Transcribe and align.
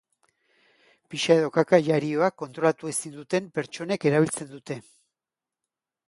Pixa 1.09 1.35
edo 1.41 1.51
kaka 1.57 1.79
jarioa 1.87 2.29
kontrolatu 2.43 2.89
ezin 2.93 3.13
duten 3.17 3.51
pertsonek 3.59 4.07
erabiltzen 4.13 4.49
dute. 4.55 4.79